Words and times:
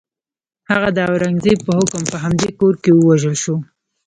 هغه 0.71 0.89
د 0.93 0.97
اورنګزېب 1.07 1.59
په 1.65 1.71
حکم 1.79 2.03
په 2.11 2.17
همدې 2.23 2.49
کور 2.59 2.73
کې 2.83 2.91
ووژل 2.93 3.35
شو. 3.43 3.55